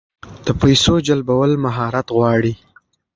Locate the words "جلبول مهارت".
1.07-2.07